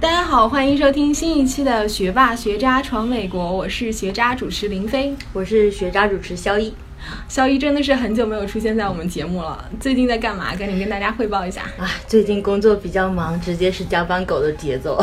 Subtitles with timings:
[0.00, 6.72] 大家好，欢迎收听新一期的《学霸学渣闯美国》，我是学渣主持林飞，我是学渣主持肖一。
[7.28, 10.54] 肖一真的是很久没有出现在我们节目了，最近在干嘛？
[10.54, 11.62] 赶紧跟大家汇报一下。
[11.76, 15.00] 啊，最近工作比较忙，直接是加班狗的节奏。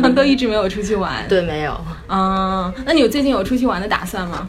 [0.00, 1.12] 那 都一直没有出去玩？
[1.28, 1.76] 对，没有。
[2.08, 4.48] 嗯，那你有最近有出去玩的打算吗？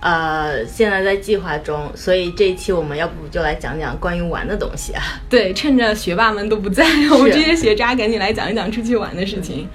[0.00, 5.02] 呃，现在在计划中，所以这一期我们要不就来讲讲关于玩的东西啊？
[5.28, 9.68] 对，趁着学霸们都不在，我们这些学渣赶紧来讲一讲出去玩的事情。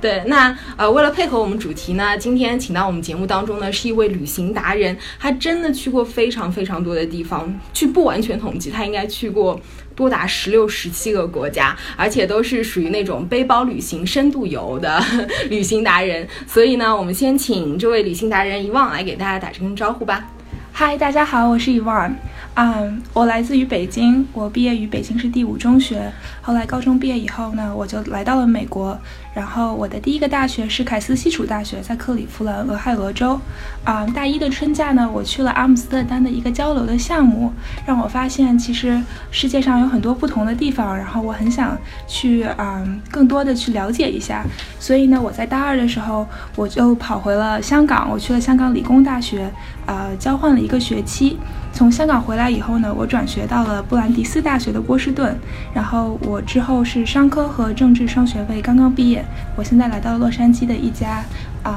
[0.00, 9.58] 对，那呃，为了配合我们主题呢，今天请到我们节目当中呢是一位旅行达人，他真的去过非常非常多的地方，去不完全统计，他应该去过。
[10.00, 14.98] 多达十六、十七个国家，而且都是属于那种背包旅行、深度游的
[15.50, 16.26] 旅行达人。
[16.46, 20.26] 所以呢，我们先请这位旅行达人遗忘来给大家打声招呼吧。
[20.72, 22.10] 嗨，大家好，我是遗忘。
[22.54, 26.10] 嗯，我来自于北京，我毕业于北京市第五中学。
[26.42, 28.98] 后来高中毕业以后呢，我就来到了美国。
[29.32, 33.40] 然后我的第一个大学是凯斯西楚大学，在克利夫兰，俄亥俄州。
[33.84, 37.52] 啊，大一的春假呢，我去了阿姆斯特丹的一个交流的项目，
[37.86, 40.96] 让我发现其实世界上有很多不同的地方。
[40.96, 44.44] 然后我很想去啊，更多的去了解一下。
[44.80, 49.48] 所以呢，我在大二的时候，我就跑回了香港，我去了香港理工大学，
[49.86, 51.38] 呃，交换了一个学期。
[51.72, 55.38] 从香港回来以后呢，我转学到了布兰迪斯大学的波士顿。
[55.72, 59.24] 然后我我之后是商科和政治双学位，刚刚毕业。
[59.56, 61.24] 我现在来到洛杉矶的一家，
[61.64, 61.72] 嗯，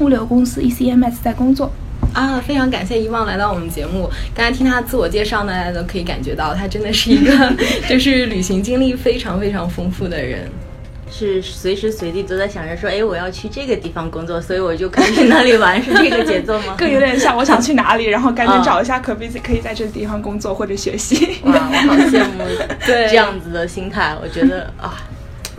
[0.00, 1.70] 物流公司 ECMS 在工作。
[2.14, 4.08] 啊，非常感谢遗忘来到我们节目。
[4.34, 7.54] 刚才听他自我介绍呢，大家都可以感觉到他真的是一个
[7.86, 10.48] 就是旅行经历非常非常丰富的人。
[11.10, 16.74] 是随时随地都在想着说，哎，我要去这个地方工作，所以我就可以去那里玩，是这个节奏吗？
[16.78, 21.38] 更有点像我想去哪里，然后赶紧 找一下可不可以在这个地方工作或者学习。
[21.42, 21.56] 哇，我
[21.88, 22.44] 好羡慕
[22.86, 25.02] 这样子的心态，我觉得啊。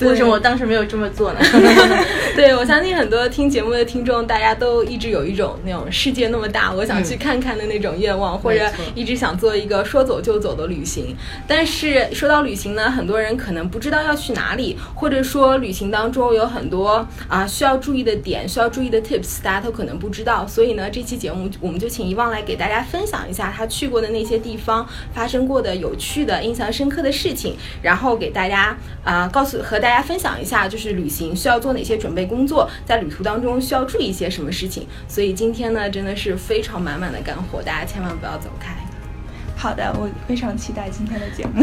[0.07, 1.39] 为什么我当时没有这么做呢？
[2.35, 11.15] 对，我相信很多听节目的听众，大家都一直有一种那种世界那么大，我想去看看的那种愿望，或者一直想做一个说走就走的旅行。
[11.45, 20.47] 但是说到旅行呢，很多人可能不知道要去哪里，或者说旅行当中有很多啊需要注意的点，需要注意的 tips，大家都可能不知道。
[20.47, 29.90] 所以呢，这期节目我们就请遗忘来给大家分享一下他去过的那些地方发生过的有趣的、印象深刻的事情，然后给大家啊告诉和大。
[29.91, 34.87] 大家分享一下，就是旅行需要做哪些准备工作，在旅途当中需要注意一些什么事情。
[35.05, 38.73] 所以今天呢，真的是非常满满的干货，大家千万不要走开。
[39.57, 41.61] 好的，我非常期待今天的节目。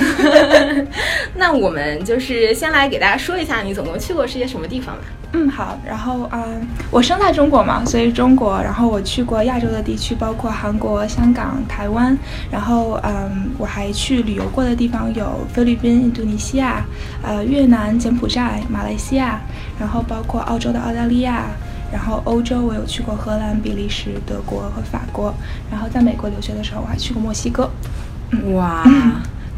[1.35, 5.05] 那我们就是先来给大家说一下，你总共去过是些什么地方吧。
[5.33, 5.79] 嗯，好。
[5.85, 6.43] 然后啊，
[6.91, 8.59] 我生在中国嘛，所以中国。
[8.63, 12.17] 然后我去过亚洲的地区，包括韩国、香港、台湾。
[12.51, 16.83] 然后嗯，我还去旅游过的地方有菲律宾、印度尼西亚、
[17.23, 19.39] 呃越南、柬埔寨、马来西亚。
[19.79, 21.45] 然后包括澳洲的澳大利亚。
[21.93, 25.35] 然后欧洲我有去过荷兰、比利时、德国和法国。
[25.71, 27.71] 然后在美国留学的时候，我还去过墨西哥。
[28.55, 28.83] 哇。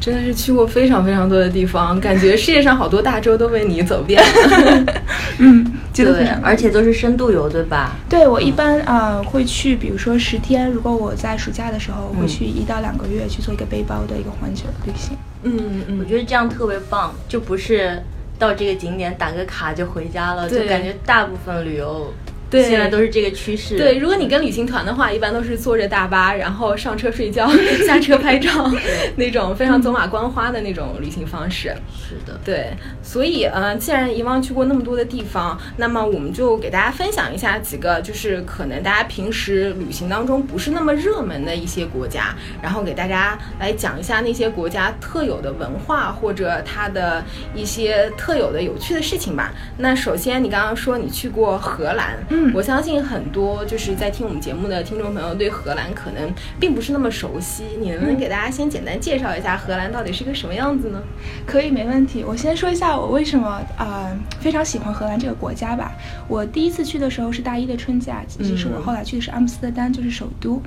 [0.01, 4.95] 真的是去过非常非常多的地方，感觉世界上好多大洲都被你走遍了。
[5.39, 7.97] 嗯， 对，而且都是深度游，对吧？
[8.09, 15.17] 对，我一般啊会去，比如说十天，如果我在暑假的时候会去一到两个月去做一个背包的一个环球旅行。
[15.43, 18.03] 嗯嗯，我觉得这样特别棒，就不是
[18.39, 22.11] 到这个景点打个卡就回家了，就感觉大部分旅游。
[22.51, 23.79] 对，现在都是这个趋势。
[23.79, 27.49] 对，如果你跟旅行团的话，一般都是坐着大巴，然后上车睡觉，
[27.87, 28.71] 下车拍照，
[29.17, 31.73] 那种非常走马观花的那种旅行方式。
[31.93, 32.71] 是的，对。
[33.03, 47.23] 所以，嗯，既然遗忘去过那么多的地方，那么我们就给大家分享一下几个，就是可能大家平时旅行当中不是那么热门的一些国家，然后给大家来讲一下那些国家特有的文化或者它的
[47.55, 49.53] 一些特有的有趣的事情吧。
[49.79, 52.19] 那首先，你刚刚说你去过荷兰。
[52.55, 61.03] 我相信很多就是在听我们节目的听众朋友对荷兰可能并不是那么熟悉，你能不能给大家先简单介绍一下荷兰到底是个什么样子呢？
[61.47, 62.25] 可以，没问题。
[62.27, 64.11] 我先说一下我为什么啊
[64.41, 65.93] 非常喜欢荷兰这个国家吧。
[66.29, 70.61] 我第一次去的时候是大一的春假，其实我后来去的是阿姆斯特丹，就是首都。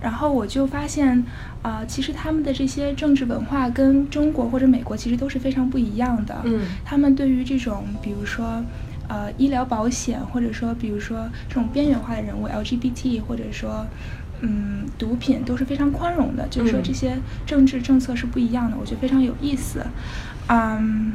[0.00, 1.24] 然后我就发现
[1.62, 6.36] 啊，其实他们的这些政治文化跟中国或者美国其实都是非常不一样的。
[6.44, 8.62] 嗯，他们对于这种比如说。
[9.10, 13.84] 呃，医疗保险，或者说，比如说这种边缘化的人物 LGBT，或者说，
[14.40, 16.46] 嗯，毒品都是非常宽容的。
[16.48, 19.84] 就是说，这些政治政策是不一样的，我觉得非常有意思。
[20.46, 21.14] 嗯，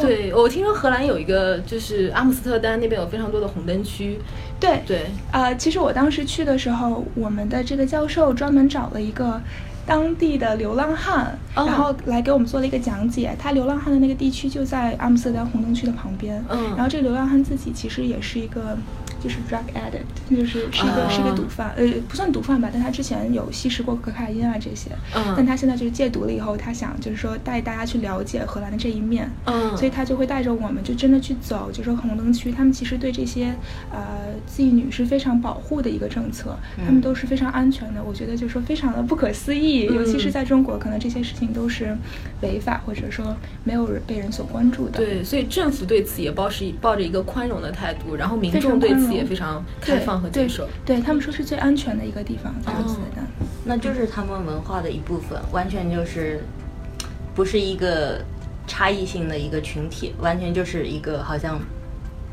[0.00, 4.18] 对我听说荷兰有一个，就是阿姆斯特丹那边有非常多的红灯区。
[4.58, 9.40] 对对，呃，其实我当时去的时候，我们的这个教授专门找了一个
[9.86, 13.34] 当地的流浪汉，哦然后来给我们做了一个讲解。
[13.38, 16.44] 他流浪汉的那个地区就在阿姆斯特丹红灯区的旁边。
[16.48, 18.76] 嗯然后这个流浪汉自己其实也是一个。
[19.22, 33.54] 就是 drug addict，就是是一个、啊是一个毒贩，呃，不算毒贩吧，但他之前有吸食过可卡因啊这些，嗯但他现在就是戒毒了以后，他想就是说带大家去了解荷兰的这一面，嗯所以他就会带着我们就真的去走，就说红灯区，他们其实对这些
[33.90, 33.98] 呃
[34.48, 38.02] 妓女是非常保护的一个政策，他们都是非常安全的。
[38.02, 41.96] 我觉得就是说非常的不可思议，嗯尤其是在中国，可能这些事情都是
[42.42, 44.98] 违法或者说没有人被人所关注的。
[44.98, 50.68] 对，所以政府对此也抱是抱着一个宽容的态度，然后民众对此也非常开放和接受。
[50.84, 53.24] 对对他们说是最安全的一个地方，在阿姆斯特丹。
[53.64, 56.42] 那就是他们文化的一部分，完全就是
[57.34, 58.22] 不是一个
[58.66, 61.60] 差异性的一个群体，完全就是一个好像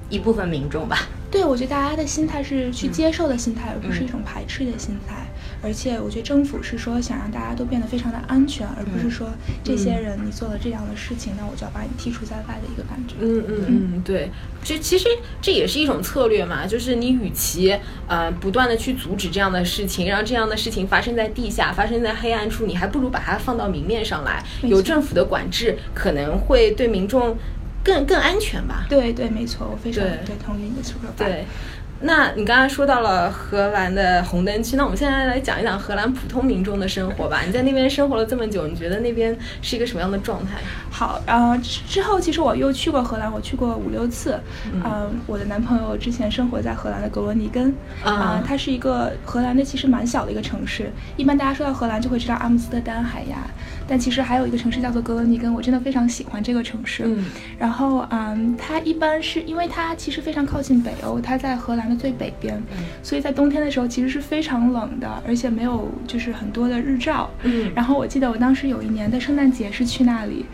[0.10, 1.00] 一部分民众吧。
[1.30, 5.28] 对，我觉得大家的心态是去接受的心态，而不是一种排斥的心态。
[5.62, 9.30] 而且我觉得政府是说想让大家都变得非常的安全，而不是说
[9.64, 13.16] 这些人你做了这样的事情，那我就要把你剔除在外的一个感觉。
[13.20, 14.30] 嗯嗯嗯，对，
[14.64, 15.08] 这其实
[15.42, 17.76] 这也是一种策略嘛，就是你与其
[18.08, 27.36] 呃不断的去阻止这样的事情，让这样的事情发生在地下，发生在黑暗处，你还不如把它放到明面上来，有政府的管制，可能会对民众
[27.84, 28.86] 更更安全吧。
[28.90, 31.10] 对对，没错，我非常对对同意你的说法。
[31.18, 31.46] 对，
[32.00, 37.42] 那你刚刚说到了荷兰的红灯区，那我们现在来讲一讲荷兰普通民众的生活吧。
[37.46, 40.60] 你在那边生活了这么久，你觉得那边是一个什么样的状态？
[40.92, 44.40] 好，呃，之之后其实我又去过荷兰，我去过五六次。
[44.72, 47.74] 嗯、我的男朋友之前生活在荷兰的格罗尼根，
[48.04, 50.92] 啊、啊它是一个荷兰的其实蛮小的一个城市。
[51.16, 53.38] 一般大家说到荷兰就会知道阿姆斯特丹、海牙，
[53.88, 57.04] 但其实还有一个城市叫做格罗尼根，我真的非常喜欢这个城市。
[57.06, 57.26] 嗯
[57.58, 62.62] 然后，嗯，它一般是因为它其实非常靠近北欧，它在荷兰的最北边，
[63.04, 67.30] 所以在冬天的时候其实是非常冷的，而且没有就是很多的日照。
[67.44, 70.46] 嗯然后我记得我当时有一年的圣诞节是去那里，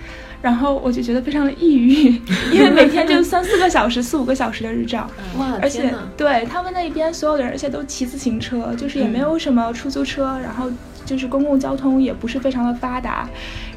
[0.42, 2.22] 然后我就觉得非常的抑郁，
[2.52, 5.10] 因为每天就三四个小时、四五个小时的日照。
[5.38, 5.94] 哇，而且！
[6.18, 10.70] 对他们那边所有的人，而且都骑自行车，就是也没有什么出租车，然后
[11.06, 13.30] 就是公共交通也不是非常的发达，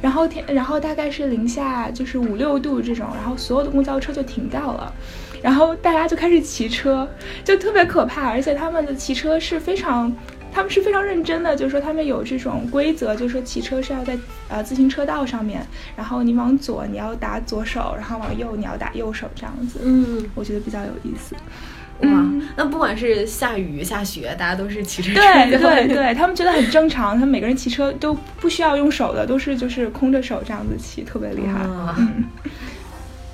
[0.02, 4.92] 然后天，然后大概是零下就是五六度这种，然后所有的公交车就停掉了。
[5.46, 7.08] 然后大家就开始骑车，
[7.44, 10.12] 就特别可怕，而且他们的骑车是非常，
[10.52, 15.64] 他们是非常认真的，就是说他们有这种规则，就是说骑车是要在呃自行车道上面，
[15.94, 19.78] 然后你往左你要打左手，然后往右你要打右手这样子。
[19.84, 21.36] 嗯，我觉得比较有意思。
[21.36, 25.20] 哇嗯，那不管是下雨下雪，大家都是骑着车
[25.56, 31.60] 对对，他们觉得很正常，他们每个人骑车都不需要用手的，都是就是空着手这样子骑，特别厉害。
[31.98, 32.24] 嗯，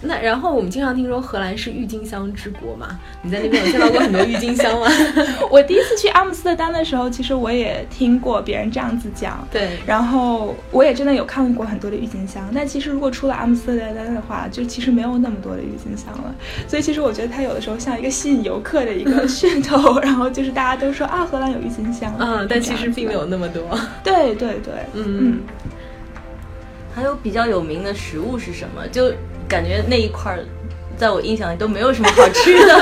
[0.05, 4.89] 那然后我们经常听说荷兰是郁金香之国嘛，你在那边有见到过很多郁金香吗？
[5.49, 9.47] 我第一次去阿姆斯特丹的时候，其实我也听过别人这样子讲。
[9.51, 16.35] 对，然后我也真的有看过很多的郁金香，但其实如果出了阿姆斯特丹的话，就其实没有那么多的郁金香了。
[16.67, 23.63] 所以其实我觉得它有的时候像一个吸引游客的一个 噱头，然后就是大家都说啊，荷兰有郁金香，嗯，但其实并没有那么多。
[24.03, 25.41] 对对对，嗯
[26.95, 28.87] 还有比较有名的食物是什么？
[28.89, 29.11] 就
[29.53, 30.39] 感觉那一块儿，
[30.97, 32.75] 在我印象里都没有什么好吃的。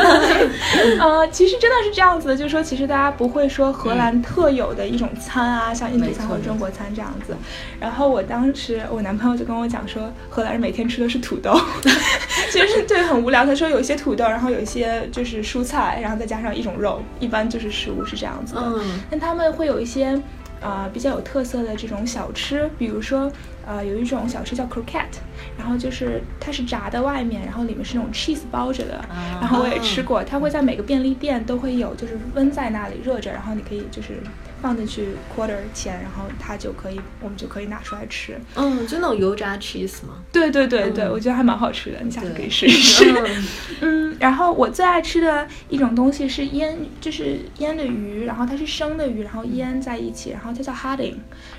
[1.01, 7.35] 呃，其实真的是这样子的，就是说，其实大家不会说荷兰特有的一种餐啊，像印度餐没错或者中国餐这样子。
[7.81, 11.59] 然后我当时我男朋友就跟我讲说，荷兰人每天吃的是土豆，
[12.53, 13.45] 其实是对很无聊。
[13.45, 18.61] 他说有一些土豆，然后有一些就是蔬菜，然后再加上一种肉，一般就是食物是这样子的。
[18.63, 20.21] 嗯但他们会有一些
[20.61, 23.31] 呃比较有特色的这种小吃，比如说
[23.67, 25.19] 呃有一种小吃叫 croquette，
[25.61, 34.15] 然后就是它是炸的外面，然后里面是那种 cheese 包着的，啊然后我也吃过，它会在每个便利店都会有，就是温在那里热着，然后你可以就是
[34.63, 38.41] 放进去 quarter 钱，然后它就可以我们就可以拿出来吃。
[38.57, 40.15] 嗯，就那种油炸 cheese 吗？
[40.33, 43.13] 对对对对，嗯我觉得还蛮好吃的，你下次可以试一试。
[43.13, 43.45] 嗯
[44.11, 51.15] 嗯，然后我最爱吃的一种东西是腌，就是腌的鱼，然后它是生的鱼，然后腌在一起，然后它叫 harding，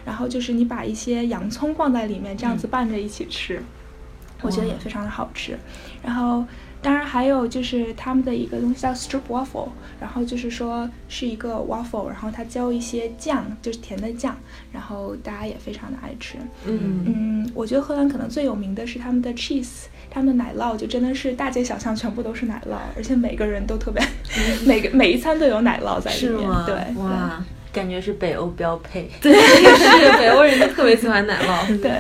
[0.06, 3.62] 然后就是你把一些洋葱放在里面，这样子拌着一起吃，
[4.42, 5.58] 我觉得也非常的好吃。
[6.04, 6.44] 然后
[6.82, 9.70] 当然还有就是他们的一个东西叫 strip waffle，
[10.00, 14.36] 然后就是说是一个 waffle，然后它浇一些酱，就是甜的酱，
[14.72, 16.38] 然后大家也非常的爱吃。
[16.66, 24.04] 嗯嗯，我觉得荷兰可能最有名的是他们的 cheese，他们的奶酪就真的是大街小巷全部都是奶酪，而且每个人都特别，
[24.66, 26.32] 每个每一餐都有奶酪在里面。
[26.32, 26.64] 是吗？
[26.66, 29.08] 对，哇，感觉是北欧标配。
[29.22, 31.68] 对， 是北欧人都特别喜欢奶酪。
[31.80, 31.92] 对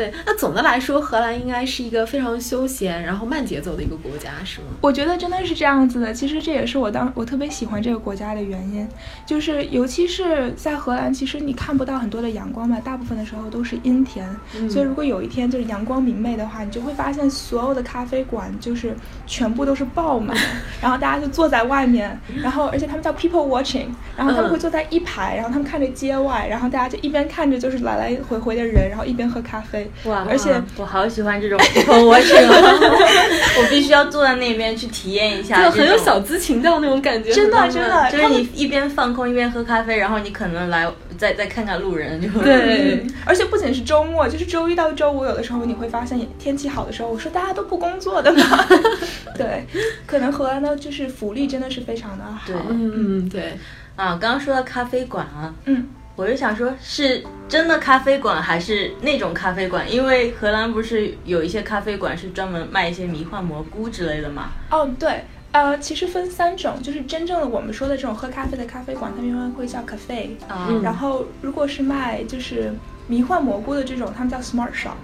[0.00, 4.68] 对对，那总的来说，荷兰应该是一个非常休闲，然后慢节奏的一个国家，是吗？
[4.80, 6.14] 我觉得真的是这样子的。
[6.14, 8.88] 其实这也是我当我特别喜欢这个国家的原因，
[9.26, 14.26] 就是尤其是在荷兰，其实你看不到很多的阳光嘛，大部分的时候都是阴天。
[14.70, 20.34] 所以如果有一天就是阳光明媚的话，你就会发现所有的咖啡馆就是全部都是爆满，
[20.80, 29.89] 然后大家就坐在外面，然后而且他们叫 people watching，然后他们会坐在一排，然后他们看着街外，然后大家就一边看着就是来来回回的人，然后一边喝咖啡。
[30.04, 30.26] 哇！
[30.28, 32.46] 而且我好喜欢这种 people watching，
[33.58, 37.32] 我必须要坐在那边去体验一下，就很有小资情调那种感觉。
[37.32, 43.06] 真的真的，就是你一边放空一边喝咖啡，然后你可能来再再看看路人，就对。
[43.24, 48.66] 而且不仅是周末，就是周一到周五，有的时候你会发现天气好的时候，我说大家都不工作的嘛。
[49.36, 49.66] 对，
[50.06, 52.40] 可能荷兰的就是福利真的是非常的好。
[52.46, 53.58] 对，嗯，对。
[53.96, 55.86] 啊，刚刚说到咖啡馆啊，嗯。
[56.20, 59.90] 我就想说，是真的咖啡馆还是那种咖啡馆？
[59.90, 64.50] 因为荷兰不是有一些咖啡馆是专门卖一些迷幻蘑菇之类的吗？
[64.70, 70.28] 哦，对，呃，其实分三种，就是真正的我们说的这种喝咖啡的咖啡馆，他们一般会叫 cafe，
[70.82, 72.70] 然后如果是卖就是
[73.06, 75.00] 迷幻蘑菇的这种，他们叫 smart shop。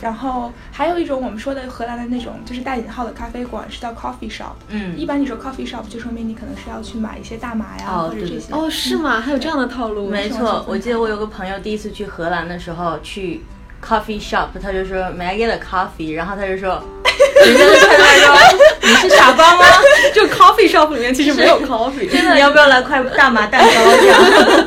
[0.00, 4.54] 然后还有一种我们说的荷兰的那种，就是带引号的咖啡馆，是叫 coffee shop。
[4.68, 8.52] 嗯，一般你说 coffee shop 就说明你可能是要去买一些大麻呀或者这些。
[8.52, 9.20] 哦，是吗？
[9.20, 10.08] 还有这样的套路？
[10.08, 13.42] 没错，我记得我有个朋友第一次去荷兰的时候去
[13.84, 16.14] coffee shop，他就说 May I get a coffee？
[16.14, 16.82] 然后他就说。
[17.44, 19.64] 人家就看他说：“你是傻瓜吗？
[20.12, 23.68] 就 coffee shop 里面其实没有 coffee，真的，你要不要来块大麻蛋糕？
[23.70, 24.20] 这样，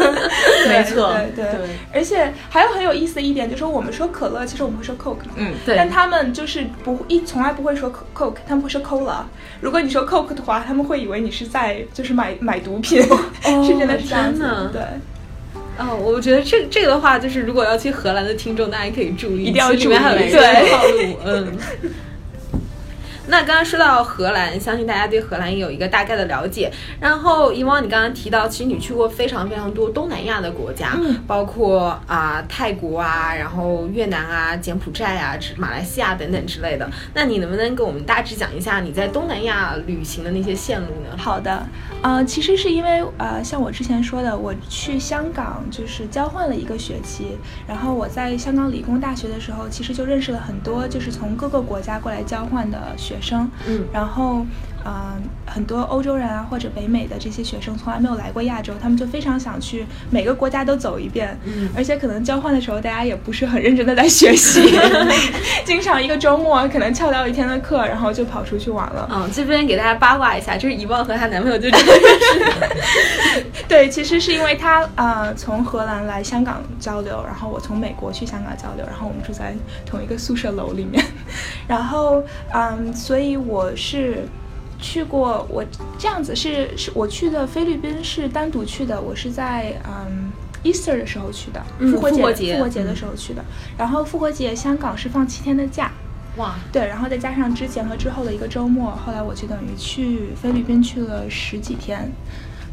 [0.70, 1.60] 没错，对对。
[1.94, 5.76] 而且还有很有意思的一点，就是我们说可乐，其实我们会说 coke，嗯，对。
[5.76, 9.24] 但他们就是不一从来不会说 coke，他们会说 cola。
[9.60, 14.82] 如果你说 coke 的话，他们会以为你是在就是买买毒品，是真的是这样子，对。
[15.78, 20.38] 哦，我觉得这这个的话，就是如果要去荷兰的听众，大家可以注意，一定要注意，还有一些
[20.70, 21.58] 套路，嗯。
[23.30, 26.72] 那刚刚说到荷兰，相信大家对荷兰也有一个大概的了解。
[27.00, 36.90] 然后，以往你刚刚提到，其实你去过非常非常多东南亚的国家，嗯，包括啊泰国啊，然后越南啊、柬埔寨啊、马来西亚等等之类的。
[37.14, 41.18] 那你能不能给我们大致讲一下你在东南亚旅行的那些线路呢？
[41.18, 41.68] 好的，
[42.02, 53.17] 呃，其实是因为呃，像我之前说的，我去香港就是交换了一个学期，然后我在香港理工大学的时候，其实就认识了很多就是从各个国家过来交换的学。
[53.18, 54.46] 学生，嗯，然后，
[54.88, 64.80] 嗯，很多欧洲人啊，或者北美的这些学生从来没有来过亚洲，他们就非常想去每个国家都走一遍，嗯，而且可能交换的时候大家也不是很认真的在学习，
[65.66, 69.10] 经常一个周末可能翘掉一天的课，然后就跑出去玩了。
[69.12, 73.46] 嗯，这边给大家八卦一下，就是怡旺和她男朋友就这个认识。
[73.68, 79.54] 对，其实是因为他呃从荷兰来香港交流，然后我从美国去香港交流，然后我们住在
[79.86, 81.04] 同一个宿舍楼里面，
[81.68, 82.94] 然后嗯。
[82.94, 84.28] 所以我是
[84.80, 85.64] 去过，我
[85.98, 90.32] 这样子是是我去的菲律宾是单独去的，我是在嗯
[90.64, 93.44] Easter 的时候去的，复活节复活节的时候去的。
[93.78, 95.92] 然后复活节香港是放七天的假，
[96.38, 102.12] 哇，对，然后再加上之前和之后的一个周末，后来我就等于去菲律宾去了十几天。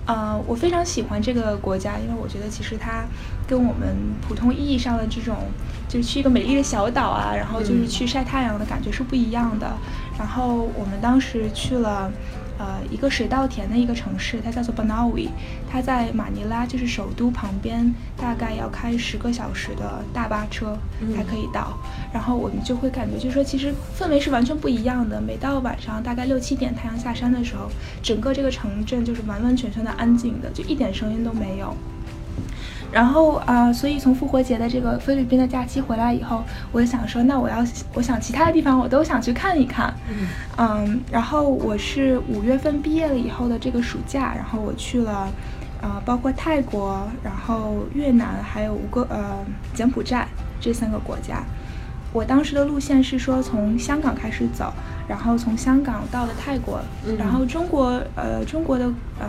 [0.07, 3.05] 呃，我非常喜欢这个国家，因为我觉得其实它
[3.49, 5.35] 跟我们普通意义上的这种，
[5.89, 9.67] 就是去一个美丽的小岛啊，然后就是去晒太阳的感觉是不一样的。
[10.19, 12.11] 然后我们当时去了，
[12.59, 15.29] 呃，一个水稻田的一个城市，它叫做 Banawi，
[15.71, 20.79] 它在马尼拉，就是首都旁边，大概要开十个小时的大巴车
[21.17, 21.77] 才可以到。
[22.13, 25.21] 然后我们就会感觉，就是说其实氛围是完全不一样的。
[25.21, 27.69] 每到晚上大概六七点太阳下山的时候，
[28.03, 31.75] 整个这个城镇就是完完全全的安静的，就一点声音都没有。
[32.95, 37.57] 然后啊，所以从复活节的这个菲律宾的假期回来以后，我就想说，那我要，
[37.93, 39.93] 我想其他的地方我都想去看一看。
[40.09, 45.29] 嗯嗯，然后我是五月份毕业了以后的这个暑假，然后我去了，
[45.83, 50.29] 呃，包括泰国，然后越南，还有五个呃柬埔寨
[50.61, 51.43] 这三个国家。
[52.13, 54.73] 我当时的路线是说从香港开始走，
[55.09, 56.81] 然后从香港到了泰国，
[57.19, 58.85] 然后中国呃中国的
[59.19, 59.27] 呃。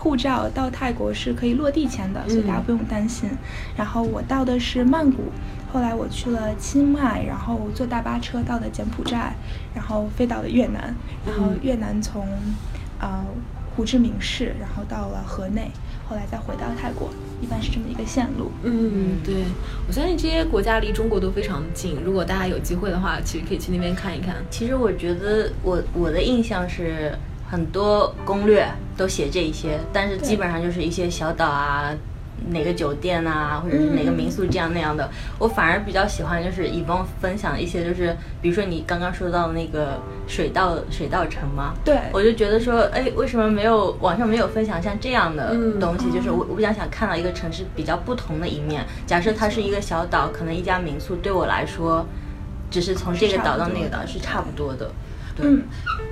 [0.00, 3.28] 护照到泰国是可以落地签的，所以大家不用担心。
[3.76, 5.24] 然后我到的是曼谷，
[5.70, 9.34] 后来我去了清迈，然后坐大巴车到的柬埔寨，
[9.74, 10.94] 然后飞到了越南，
[11.26, 12.26] 然后越南从
[12.98, 13.22] 呃
[13.76, 15.70] 胡志明市，然后到了河内，
[16.08, 17.10] 后来再回到泰国，
[17.42, 18.50] 一般是这么一个线路。
[18.62, 19.44] 嗯，对，
[19.86, 24.36] 我相信这些国家离中国都非常近，如果大家有机会的话，其实可以去那边看一看。
[24.48, 27.12] 其实我觉得我我的印象是。
[27.50, 28.64] 很多攻略
[28.96, 31.92] 都写这一些，但是基本上就是一些小岛啊，
[32.50, 35.10] 哪个酒店啊，或者是哪个民宿这样那样的。
[35.38, 46.08] 我反而比较喜欢就是以帮分享一些，就是比如说你刚刚说到那个水稻水稻城嘛，对，我就觉得说，哎，为什么没有网上没有分享像这样的嗯东西？
[46.12, 48.86] 就是我我比较想看到一个城市比较不同的一面。
[49.08, 52.06] 假设它是一个小岛，可能一家民宿对我来说，
[52.70, 54.88] 只是从这个岛到那个岛是差不多的。
[55.40, 55.62] 对，嗯，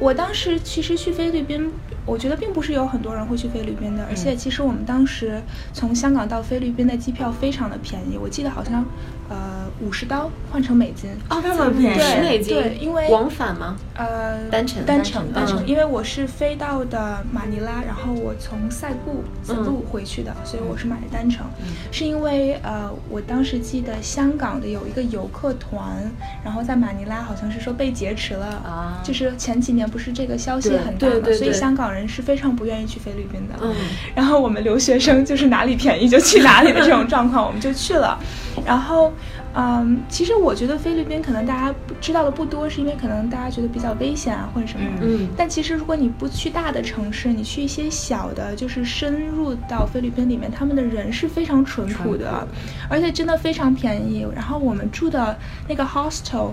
[0.00, 1.70] 我当时其实去菲律宾，
[2.06, 5.40] 我觉得并不是有很多人会去菲律宾的，而且其实我们当时
[5.72, 8.84] 从香港到菲律宾的机票非常的便宜，我记得好像
[9.28, 11.10] 呃五十刀换成美金。
[11.28, 13.76] 哦，这么便宜十美金，对因为往返吗？
[13.94, 21.44] 呃，单程单单程程单程，嗯因为我是飞到的马尼拉，然后我从塞布塞布回去的，所以我是买的单程。
[21.90, 26.10] 是因为呃，我当时记得香港的有一个游客团，
[26.44, 33.54] 然后在马尼拉好像是说被劫持了，啊就是前几年不是这个消息很大嘛，所以香港人是非常不愿意去菲律宾的。
[33.62, 33.74] 嗯
[34.14, 38.18] 然后我们留学生就是哪里便宜就去哪里的这种状况，我们就去了。
[38.64, 39.12] 然后，
[39.54, 44.86] 嗯，其实我觉得菲律宾可能大家不知道的不多，是因为可能大家觉得比较危险啊或者什么。
[45.00, 52.46] 嗯但其实如果你不去大的城市，你去一些小的，就是深入到菲律宾里面，他们的人是非常淳朴的，
[52.88, 54.26] 而且真的非常便宜。
[54.34, 55.36] 然后我们住的
[55.68, 56.50] 那个 hostel。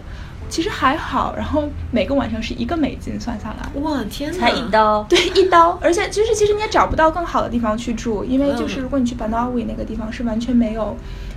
[0.47, 5.03] 其实还好，然后每个晚上是一个美金算下来，哇天哪，才一刀。
[5.09, 10.95] 对，一刀，而且就是其实你也找不到更好的地方去住，因为就是嗯如果你去班纳维那个地方是完全没有，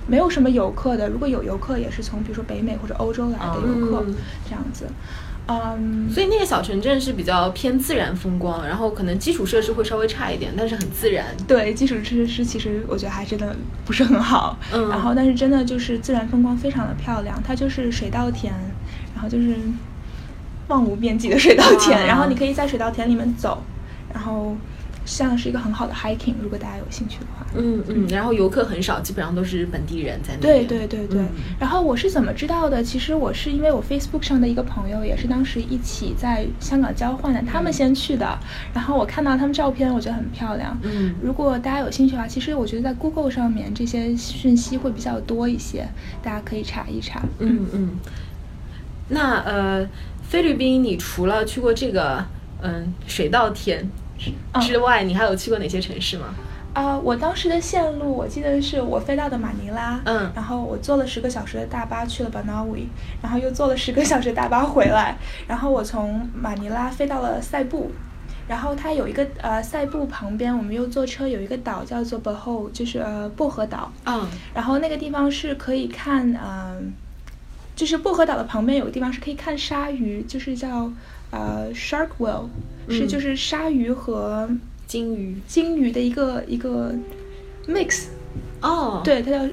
[0.09, 1.07] 没有什么游客的。
[1.07, 4.87] 如果有游客，也是从比如说北美或者欧洲来的游客、嗯这样子。
[5.51, 11.25] 嗯，所以那个小城镇是比较偏自然风光，然后可能基础设施会稍微差一点，但是很自然。
[11.47, 18.53] 对，基础设施其实我觉得还真的不是很好，嗯然后但是真的就是自然风光非常的漂亮，它就是水稻田，
[19.15, 19.55] 然后就是
[20.67, 23.63] 望无边际的水稻田，然后你可以在水稻田里面走，
[24.13, 24.55] 然后
[25.09, 27.45] 像是一个很好的 hiking，如果大家有兴趣的话。
[27.55, 30.67] 嗯嗯，然后游客很少，基本上都是本地人在那对边。
[30.67, 31.27] 对对对，嗯
[31.59, 32.83] 然后我是怎么知道的？
[32.83, 38.37] 其实我是因为我 Facebook 上的一个朋友，也是当时一起在香港交换的，他们先去的，
[38.71, 40.77] 然后我看到他们照片，我觉得很漂亮。
[40.83, 45.87] 嗯如果大家有兴趣的话，其实我觉得在 Google 上面这些讯息会比较多一些，
[46.21, 47.23] 大家可以查一查。
[47.39, 47.89] 嗯嗯。
[49.11, 49.89] 那呃，
[50.21, 52.23] 菲律宾你除了去过这个
[52.61, 53.89] 嗯水稻田嗯
[54.61, 56.35] 之外，你还有去过哪些城市吗？
[56.71, 60.31] 啊、我当时的线路我记得是我飞到的马尼拉，嗯。
[60.35, 62.85] 然后我坐了十个小时的大巴去了 Banawi，
[63.21, 67.91] 然后又坐了十个小时大巴回来，然后我从马尼拉飞到了塞布，
[68.47, 74.27] 然后它有一个呃塞布旁边，我们又坐车有一个岛叫做 Bohol，就是呃薄荷岛，嗯。
[74.53, 76.93] 然后那个地方是可以看，嗯、
[77.75, 80.89] 就是薄荷岛的旁边有个地方是可以看鲨鱼，就是叫
[81.31, 82.45] 呃 Shark Well，、
[82.89, 84.49] 是嗯就是鲨鱼和
[84.87, 85.37] 金鱼。
[85.47, 86.93] 鲸鱼的一个一个
[87.67, 88.05] mix，
[88.61, 89.47] 哦，，对，它叫、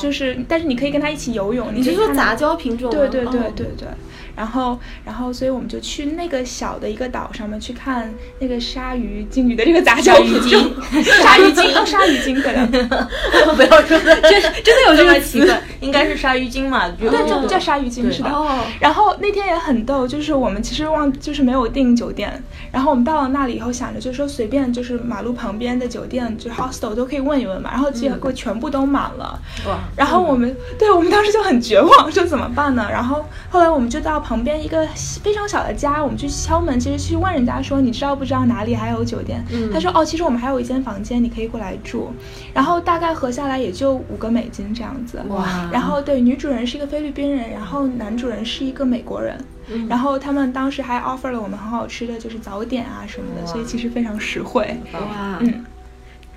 [0.00, 2.96] 就是，但是你可以跟它一起游泳，你是说杂交品种吗？
[2.98, 3.52] 对对对哦。
[3.54, 3.88] 对对，
[4.36, 10.72] 然后然后所以我们就去那个小的一个岛上面去看那个鲨鱼、鲸鱼的这个杂交品种，
[11.22, 12.66] 鲨鱼鲸，哦，鲨鱼鲸，对的，
[13.56, 16.88] 不要说的 真真的有这个词奇怪，应该是鲨鱼鲸嘛？
[16.90, 18.30] 就对，就叫叫鲨鱼鲸，是的。
[18.30, 29.38] 哦，然后那天也很逗，就是我们其实忘就是没有订酒店，然后我们到了那里以后想着就是说随便就是马路旁边的酒店就是 hostel 都可以问一问嘛，然后结果全部都满了。
[29.66, 32.86] 哇，然后我们、对我们当时就很绝望，说怎么办呢？
[32.90, 34.86] 然后后来我们就到旁边一个
[35.22, 39.44] 非常小的家，我们去敲门，其实去问人家说你知道不知道哪里还有酒店？
[39.52, 42.10] 嗯他说哦，其实我们还有一间房间，你可以过来住。
[42.54, 45.22] 然后大概合下来也就五个美金这样子。
[45.28, 49.36] 哇然后对，女主人是一个菲律宾人，然后男主人是一个美国人。
[49.68, 54.76] 嗯然后他们当时还 offer 了我们很好吃的就是早点啊什么的，所以其实非常实惠。
[54.92, 55.64] 哇，嗯，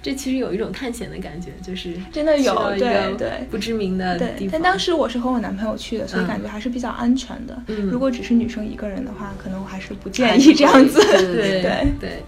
[0.06, 4.50] 这其实有一种探险的感觉，就是真的有一对个对不知名的地对，方。
[4.52, 7.60] 但当时我是和我男朋友去的，所以嗯感觉还是比较安全的。
[7.70, 11.00] 嗯如果只是女生一个人的话，可能我还是不建议这样子。
[11.10, 12.24] 对对对对。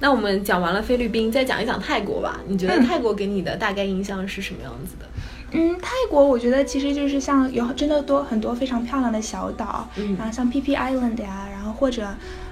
[0.00, 2.40] 那我们讲完了菲律宾，再讲一讲泰国吧。
[2.46, 5.04] 你觉得嗯泰国给你的大概印象是什么样子的？
[5.52, 12.08] 嗯，泰国我觉得其实就是像有真的多很多非常漂亮的小岛，嗯然后像 PP Island 呀，然后或者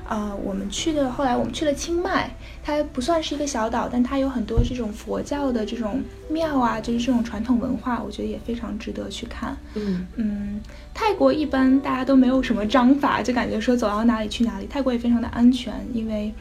[0.08, 2.30] 呃我们去的后来我们去了清迈，
[2.62, 9.56] 它不算是一个小岛，但它有很多这种佛教的这种庙啊，就是这种传统文化，我觉得也非常值得去看。
[9.74, 10.60] 嗯嗯，
[10.94, 14.66] 泰国一般大家都没有什么章法，就感觉说走到哪里去哪里。
[14.66, 16.32] 泰国也非常的安全，因为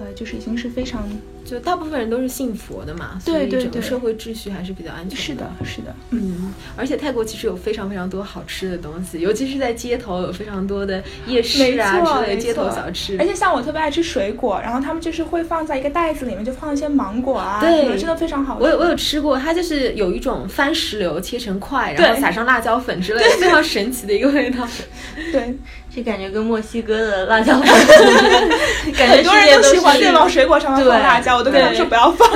[0.00, 1.02] 呃，就是已经是非常。
[1.46, 5.16] 就大部分人都是信佛的嘛，所以整个社会秩序还是比较安全的。
[5.16, 6.52] 是的，是的，嗯。
[6.76, 13.16] 而且泰国其实有非常非常多好吃的东西，尤其是在街头有非常多的夜市啊之类的街头小吃。
[13.18, 18.58] 而且像我特别爱吃水果，然后他们就是会放在一个袋子里面，就放一些芒果啊，对，真的非常好。
[18.60, 24.66] 我有我有吃过，它就是有一种番石榴切成块，然后撒上辣椒粉之类的，非常神奇的一个味道。
[25.32, 25.56] 对。
[25.94, 27.66] 这感觉跟墨西哥的辣椒粉，
[28.92, 32.28] 感觉很多人都喜欢在往水果上面放辣椒，我都跟他说不要放。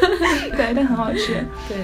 [0.56, 1.34] 对，但很好吃。
[1.68, 1.76] 对，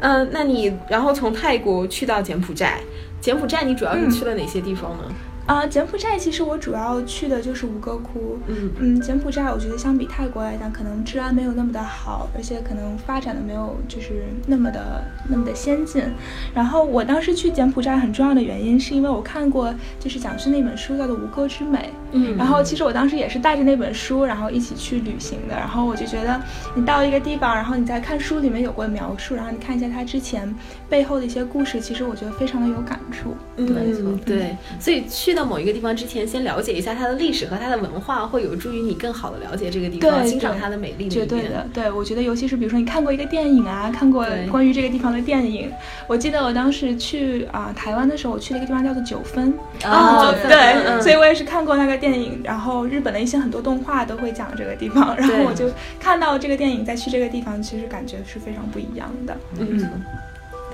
[0.00, 2.80] 嗯，那你然后从泰国去到柬埔寨，
[3.20, 5.04] 柬埔寨你主要是去了哪些地方呢？
[5.48, 8.38] 啊，柬埔寨其实我主要去的就是吴哥窟。
[8.48, 16.04] 嗯嗯，柬埔寨我觉得相比泰国来讲，可能治安没有那么的好，而且可能发展的没有就是那么的那么的先进。
[16.52, 21.78] 然后我当时去柬埔寨很重要的原因，是因为我看过就是蒋勋那本书叫做《吴哥之美》。
[22.12, 25.54] 嗯，然后其实我当时也是带着那本书，然后一起去旅行的。
[25.54, 26.38] 然后我就觉得，
[26.76, 30.54] 你到一个地方，然后你在看书里面有过描述，然后你看一下它之前
[30.90, 33.34] 背后的一些故事，其实我觉得非常的有感触。
[33.56, 35.37] 嗯，没错对，所以去。
[35.38, 41.08] 到某一个地方之前，先了解一下它的历史和它的文化，会有助于你更好的了解这个地方，欣赏它的美丽。
[41.08, 45.70] 绝对的，对我觉得，尤其是比如说你看过一个电影啊，看过关于这个地方的电影。
[46.08, 52.40] 我记得我当时去啊台湾的时候，我去了一个地方叫做九分啊，对，所以我也是看过那个电影。
[52.42, 55.70] 然后日本的一些很多动画都会讲这个地方，然后我就
[56.00, 59.36] 看到这个电影，再去这个地方，其实感觉是非常不一样的。
[59.58, 59.88] 嗯，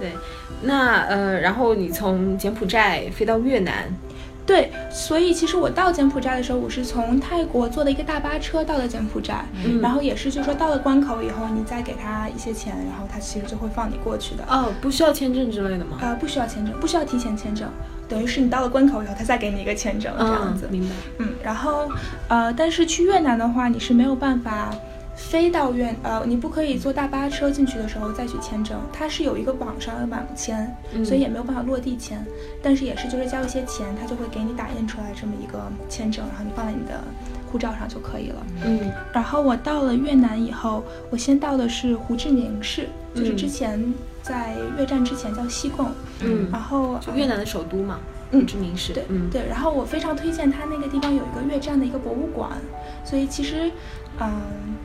[0.01, 0.11] 对。
[0.63, 3.93] 那呃，然后你从柬埔寨飞到越南。
[4.47, 9.45] 对，所以其实我到柬埔寨的时候，我是从泰国坐的一个大巴车到的柬埔寨，
[9.81, 14.45] 然后也是就是说到了关口以后，你再给他一些钱，然后他其实就会放你过去的。
[14.49, 15.97] 哦，不需要签证之类的吗？
[16.01, 17.69] 呃，不需要签证，不需要提前签证，
[18.07, 20.69] 等于是你到了关口以后，他再给你一个签证这样子。
[20.71, 20.95] 明白。
[21.19, 21.89] 嗯，然后
[22.29, 24.71] 呃，但是去越南的话，你是没有办法。
[25.17, 30.75] 飞到越呃，你不可以坐大巴车进去的时候再去签证，它是有一个网上的网签，
[31.05, 32.25] 所以也没有办法落地签。
[32.63, 37.01] 但是也是就是交一些钱，他就会给你打印出来这么一个签证，然后你放在你的
[37.51, 38.47] 护照上就可以了。
[38.65, 45.91] 嗯，然后我到了越南以后，我先到的是胡志明市，就是之前在越战之前叫西贡。
[46.21, 48.01] 嗯，然后就越南的首都嘛，
[48.33, 48.93] 嗯志明市。
[48.93, 49.47] 对，嗯对。
[49.49, 52.51] 然后我非常推荐他那个地方有一个越战的一个博物馆，
[53.05, 53.71] 所以其实。
[54.21, 54.31] 嗯，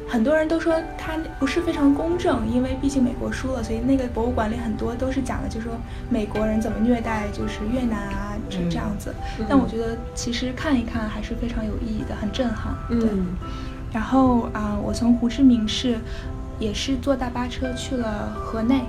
[0.07, 5.75] 很多人都说它不是非常公正，因为毕竟美国输了，所以那个博物馆里很多都是讲的，就是说
[6.09, 9.13] 美国人怎么虐待就是越南啊这这样子。
[9.47, 12.73] 但我觉得其实看一看还是非常有意义的，很震撼。
[12.89, 13.09] 对。
[13.91, 15.97] 然后啊，我从胡志明市
[16.59, 18.83] 也是坐大巴车去了河内，然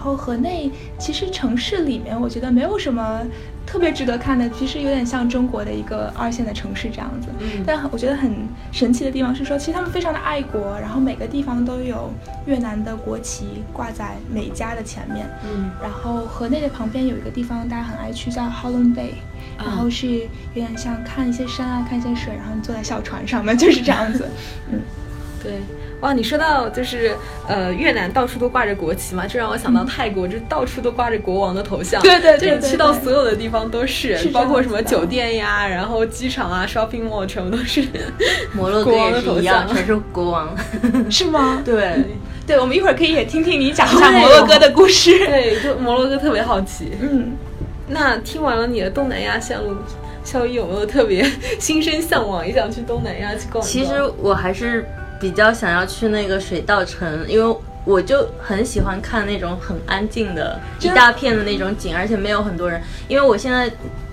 [0.00, 3.20] 后河内其实城市里面我觉得没有什么。
[3.66, 7.28] 特别值得看的，其实有点像中国的一个二线的城市这样子。
[7.38, 8.34] 嗯，但我觉得很
[8.72, 12.10] 神奇的地方是说，其实他们非常的爱国，然后每个地方都有
[12.46, 15.30] 越南的国旗挂在每家的前面。
[15.44, 19.12] 嗯，然后河内的旁边有一个地方大家很爱去，叫 Halong Bay，
[19.56, 24.28] 然后是有点像看一些山啊，看一些水，然后你坐在小船上面， 就是这样子。
[24.72, 24.80] 嗯，
[25.42, 25.52] 对。
[26.00, 27.14] 哇，你说到就是
[27.46, 32.00] 呃越南到处都挂着国旗嘛，这让我想到泰国，就到处都挂着国王的头像。
[32.02, 37.84] 对对对，去到所有的地方都是，包括什么酒店呀，然后机场啊，shopping mall 全部都是
[38.56, 40.56] 摩洛哥也是一样，全是国王，
[41.10, 41.60] 是吗？
[41.62, 42.02] 对
[42.46, 45.10] 对，我们一会儿可以也听听你讲一下摩洛哥的故事。
[45.26, 46.92] 对，就摩洛哥特别好奇。
[46.98, 47.32] 嗯，
[47.88, 49.76] 那听完了你的东南亚线路，
[50.24, 53.62] 肖一有没有特别心生向往，也想去东南亚去逛？
[53.62, 54.86] 其实我还是。
[55.20, 62.80] 比较想要去那个水稻城，因为我就很喜欢看那种很安静的一大片的那种景，而且没有很多人。
[63.06, 63.70] 因为我现在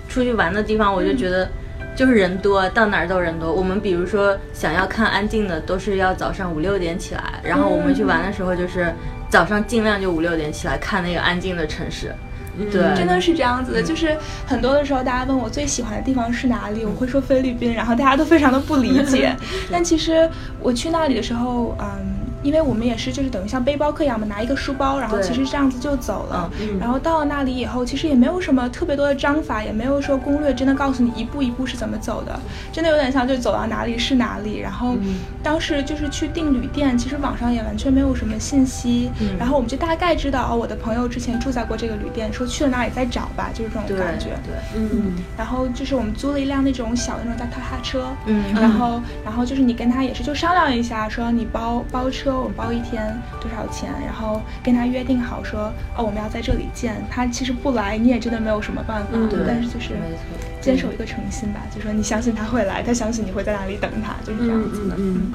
[0.08, 1.48] 出去玩的地方，我就觉得
[1.96, 3.52] 就是人多，到哪儿都人多。
[3.52, 8.92] 我们比如说想要看安静的，都是要早上五六点起来，然后我们去玩的时候就是
[9.30, 12.14] 早上尽量就五六点起来看那个安静的城市。
[12.66, 14.16] 对，真的是这样子的，就是
[14.46, 19.34] 很多的时候，大家问我最喜欢的地方是哪里，我会说菲律宾，然后大家都非常的不理解。
[19.70, 20.28] 但其实
[20.60, 22.17] 我去那里的时候，嗯。
[22.42, 26.50] 因为我们也是，就是等于像背包客一样嘛，拿一个书包，然后其实这样子就走了。
[26.78, 32.38] 然后到了那里以后，其实也没有什么特别多的章法，也没有说攻略，真的告诉你一步一步是怎么走的。
[32.72, 34.58] 真的有点像，就走到哪里是哪里。
[34.58, 34.94] 然后
[35.42, 39.10] 当时就是去订旅店，其实网上也完全没有什么信息。
[39.38, 44.26] 然后我们就大概知道，哦，我的朋友之前住在过这个旅店，说去了哪里再找吧，就是这种感觉。
[44.44, 45.16] 对，嗯。
[45.36, 48.06] 然后就是我们租了一辆那种小的那种大踏踏车。
[48.26, 48.54] 嗯。
[48.54, 52.27] 然后，然后就是你跟他也是就商量一下，说你包包车。
[52.28, 57.02] 车，我们包一天多少钱，然后跟他约定好说，哦，我们要在这里见。
[57.10, 59.08] 他其实不来，你也真的没有什么办法。
[59.12, 59.96] 嗯，但是就是
[60.60, 64.94] 坚守一个诚心吧，就说你相信他会来，他相信你会在那里等他，就是这样子的。
[64.98, 65.32] 嗯。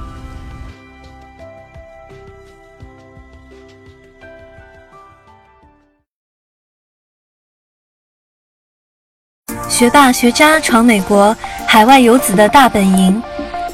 [9.68, 11.36] 学霸学渣闯美国，
[11.68, 13.22] 海外游子的大本营。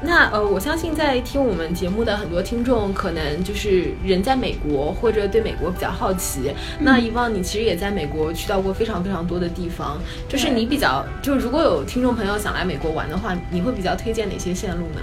[0.00, 6.52] 那呃，我相信在听我们节目的很多听众，可能就是人在美国或者对美国比较好奇。
[6.78, 15.00] 那遗忘你其实也在美国去到过非常非常多的地方，就是你比较，就是如果有听众朋友想来美国玩的话，你会比较推荐哪些线路呢？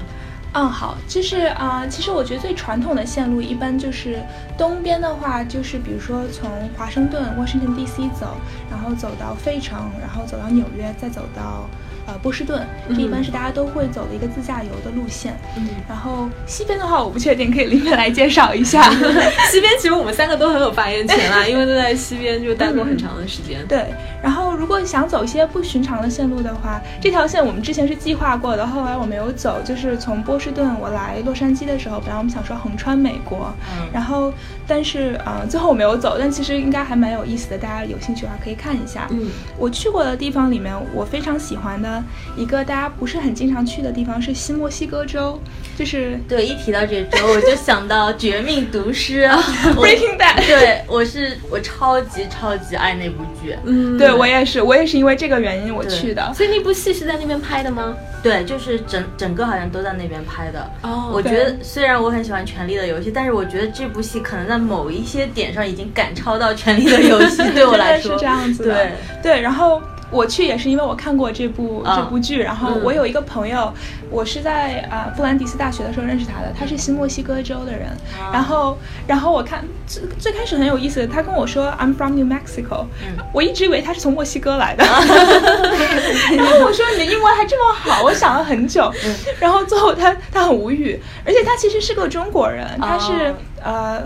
[0.53, 4.19] 嗯，好，就是啊，其实我觉得最传统的线路一般就是
[4.57, 8.37] 东边的话，就是比如说从华盛顿 （Washington D.C.） 走，
[8.71, 11.69] 然后走到费城，然后走到纽约，再走到。
[12.07, 15.35] 呃，波士顿这一般是大家都会走的一个自驾游的路线。
[15.57, 18.89] 嗯，然后西边的话，我不确定，可以林妹来介绍一下。
[19.51, 23.65] 西边其实我们三个都很有发言权啦， 因为都在西边就待过很长的时间。
[23.67, 23.85] 对，
[24.21, 29.59] 然后如果想走一些不寻常的线路的话，这条线我们之前是计划过的，后来我没有走。
[29.65, 33.51] 就是从波士顿我来洛杉矶的时候，本来我们想说横穿美国，
[33.91, 34.31] 然后
[34.67, 39.07] 但是呃最后我没有走，但其实应该还蛮有意思的，大家有兴趣的话可以看一下。
[39.09, 41.94] 嗯，我去过的地方里面，我非常喜欢的。
[42.35, 45.39] 一个大家不是很经常去的地方是新墨西哥州，
[45.77, 49.23] 就是对一提到这州我就想到《绝命毒师》
[49.75, 56.33] Breaking Bad，对我是我超级超级爱那部剧，嗯，对我也是，我也是因为这个原因我去的。
[56.33, 57.95] 所以那部戏是在那边拍的吗？
[58.23, 60.71] 对，就是整整个好像都在那边拍的。
[60.81, 68.73] 哦，我觉得虽然我很喜欢《权力的游戏》，但是我觉得这部戏可能在某一些点上已经赶超到《权力的游戏》， 对我来说是这样子的。
[68.73, 69.81] 对对，然后。
[70.11, 73.73] 我去也是因为我看过这部这部剧，然后我有一个朋友，
[74.09, 77.89] 我是在啊布兰迪斯大学的时候认识他的，他是新墨西哥州的人，
[78.31, 82.85] 然后然后我看最最开始很有意思，他跟我说 I'm from New Mexico，
[83.33, 84.83] 我一直以为他是从墨西哥来的，
[86.37, 88.91] 然后我说你的英文还这么好，我想了很久，
[89.39, 94.03] 然后最后他他很无语，而且他其实是个中国人，他是呃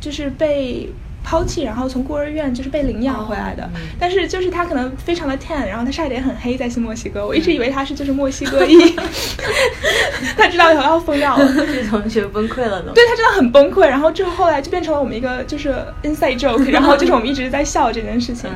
[0.00, 0.92] 就是被。
[1.22, 8.94] 抛弃，然后从孤儿院就是被领养回来的，但是就是他可能非常的 tan，然后他晒得也很黑，在新墨西哥，我一直以为他是就是墨西哥裔，
[10.36, 18.50] 他知道以后要疯掉了， 这同学崩溃了都，对他真的很崩溃，然后之后后来就变成了我们一个就是 inside joke， 然后就是我们一直在笑这件事情。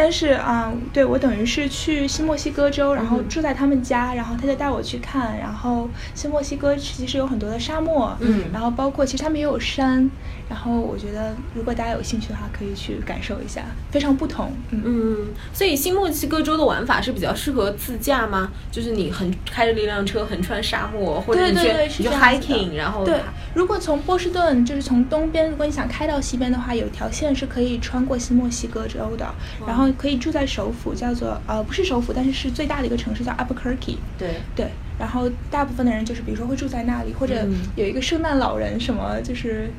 [0.00, 5.36] 但是啊，对我等于是去新墨西哥州，然后住在他们家，然后他就带我去看。
[5.36, 10.08] 然后新墨西哥其实有很多的沙漠，嗯，然后包括其实他们也有山。
[10.48, 14.52] 然后我觉得如果大家有兴趣的话，可以去感受一下，非常不同。
[14.70, 15.26] 嗯嗯。
[15.52, 18.52] 所以新墨西哥州的玩法是比较适合自驾吗？
[18.70, 23.18] 就是你横开着一辆车横穿沙漠，或者你去你去 hiking，然后对。
[23.52, 29.26] 如果从波士顿就是从东边，如果你想开到西边的话，有条线是可以穿过新墨西哥州的，
[29.66, 29.87] 然后。
[29.94, 33.96] 可以住在首府，叫做呃不是首府，但是是最大的一个城市，叫 Albuquerque。
[34.18, 37.46] 对对，然后大部分的人就是比如说会住在那里，或者
[37.76, 39.70] 有一个圣诞老人什么就是。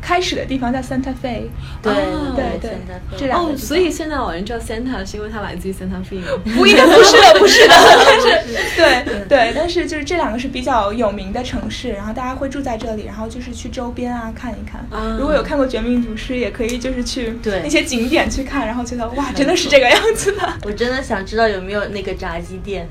[0.00, 1.48] 开始的地方叫 Santa Fe，
[1.82, 1.92] 对
[2.34, 2.70] 对对，
[3.18, 3.52] 这两个。
[3.52, 6.42] 哦，所以现在老人叫 Santa 是因为它来自于 Santa Fe 吗？
[6.56, 7.74] 不一定，不是的，不是的，
[8.06, 8.26] 但是
[8.76, 14.84] 对 对，但是就是这两个是比较有名的城市，然后大家会住在这里，然后就是去周边啊看一看。
[15.18, 20.52] 如果有看过《绝命毒师》，也可以就是去那些景点去看，然后觉得哇，真的是这个样子的。
[20.64, 22.88] 我真的想知道有没有那个炸鸡店。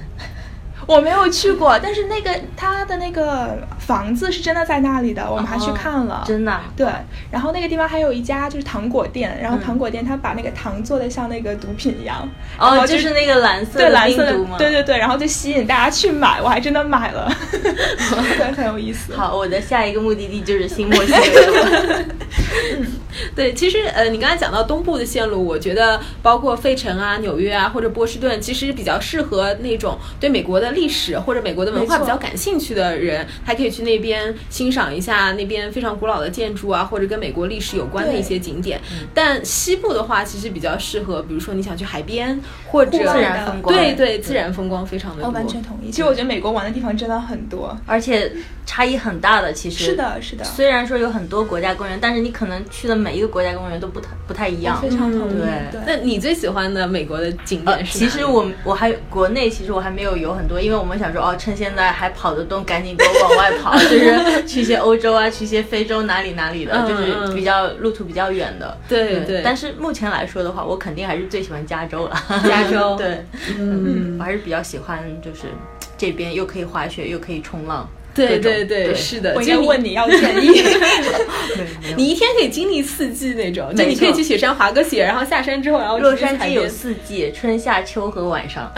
[0.89, 6.59] 我没有去过，但是那个他的那个房子是真的在那里的，我们还去看了，真的。
[6.75, 6.87] 对，
[7.29, 19.15] 然后那个地方还有一家就是糖果店，然后糖果店他把那个糖做的像那个毒品一样，哦，就是那个蓝色对蓝色的对对对，然后就吸引大家去买，我还真的买了， 对，很有意思。
[19.15, 21.99] 好，我的下一个目的地就是新墨西哥。
[23.35, 30.73] 对，其实呃，你刚才讲到东部的线路，我觉得包括费城啊、纽约啊或者波士顿，其实比较适合那种对美国的。
[30.79, 38.79] 历史或者美国的文化比较感兴趣的人，还可以去那边欣赏一下那边非常古老的建筑啊，或者跟美国历史有关的一些景点。
[39.13, 45.27] 但西部的话，其实比较适合，比如说你想去海边或者自然风光，对对，自然风光非常的多。
[45.27, 45.91] 我完全同意。
[45.91, 48.31] 其实我觉得美国玩的地方真的很多，而且
[48.65, 49.51] 差异很大的。
[49.51, 50.43] 其实是的，是的。
[50.45, 54.79] 虽然说有很多国家公园，但是你可能去的每一个国家公园都不太不太一样。
[54.81, 55.41] 非常同意。
[55.71, 57.99] 对，那你最喜欢的美国的景点是？
[57.99, 68.77] 其实我我还国内其实我还没有游很多，因为我们想说哦，趁现在还跑得动，赶紧都往外跑， 就是去一些欧洲啊，去一些非洲哪里哪里的，就是比较路途比较远的。
[68.87, 69.41] 对对。
[69.43, 72.23] 但是目前来说的话，我肯定还是最喜欢加州了。
[72.43, 72.95] 加州。
[72.99, 73.25] 对，
[73.57, 75.47] 嗯，我还是比较喜欢，就是
[75.97, 77.87] 这边又可以滑雪，又可以冲浪。
[78.15, 79.33] 对对对，是的。
[79.35, 80.49] 我应该问你要建议。
[81.95, 88.69] 你一天可以经历四季那种，就你可以去雪山滑个雪，然后下山之后，然后洛杉矶有四季，春夏秋和晚上。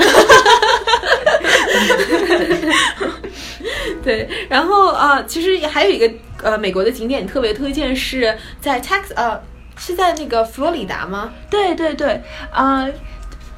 [4.03, 9.41] 对，然后啊，其实还有一个呃，美国的景点特别推荐是在 Tex 呃，
[9.77, 11.31] 是在那个佛罗里达吗？
[11.49, 12.88] 对对对，啊。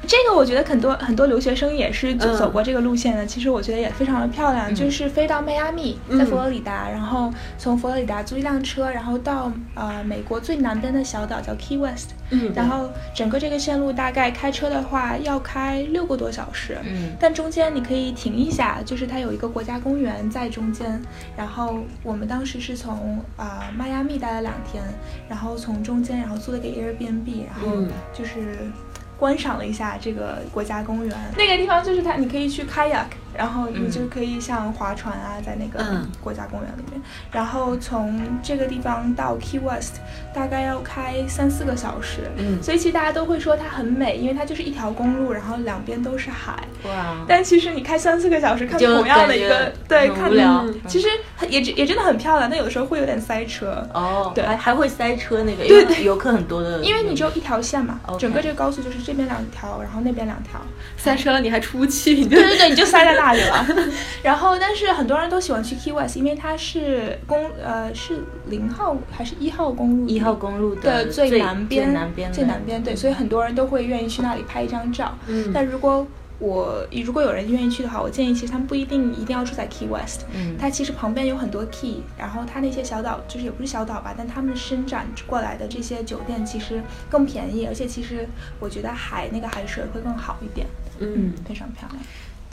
[0.04, 3.26] 这个我觉得很多很多留学生也是走走过这个路线的。
[3.26, 21.00] 其实我觉得也非常的漂亮，就是飞到迈阿密，在佛罗里达，然后从佛罗里达租一辆车，然后到呃美国最南边的小岛叫 Key West，嗯，然后整个这个线路大概开车的话要开六个多小时，嗯，但中间你可以停一下，就是它有一个国家公园在中间。
[21.36, 24.82] 然后我们当时是从啊迈阿密待了两天，
[25.28, 27.76] 然后从中间然后租了个 Airbnb，然后
[28.12, 28.70] 就是。
[29.18, 33.04] 观赏了一下这个国家公园，那个地方就是它，你可以去 kayak。
[33.36, 35.84] 然后你就可以像划船啊，在那个
[36.20, 37.00] 国家公园里面。
[37.30, 40.00] 然后从这个地方到 Key West
[40.34, 42.30] 大概要开三四个小时。
[42.36, 46.64] 嗯，所以其实大家都会说它很美，因为它就是一条公路，然后两边都是海。
[46.84, 47.24] 哇！
[47.26, 50.64] 但其实你开三四个小时看同样的一个，对，看无聊。
[50.86, 51.08] 其实
[51.48, 53.86] 也也真的很漂亮，但有的时候会有点塞车。
[53.92, 56.82] 哦，对，还还会塞车那个，对对，游客很多的。
[56.82, 60.60] 因为你只有一条线嘛，整个这个高速就是这边两条，然后那边两条，
[60.96, 63.66] 塞车了你还出不去，对对对，你就塞在那里了。
[64.22, 70.06] 然后，但是很多人都喜欢去 Key West，因为它是公呃是零号还是一号公路？
[70.08, 72.82] 一号公路的最南边，南边，最南边。
[72.82, 75.16] 对，所以很多人都会愿意去那里拍一张照。
[75.26, 75.50] 嗯。
[75.52, 76.06] 但如果
[76.40, 80.22] 我如果有人愿意去的话，我建议其实他们不一定一定要住在 Key West。
[80.34, 80.56] 嗯。
[80.58, 90.66] 它其实旁边有很多 Key，然后它那些小岛就是也不是小岛吧，但他们伸展过来的这些酒店其实更便宜，而且其实我觉得海那个海水会更好一点。
[91.00, 92.00] 嗯，非常漂亮。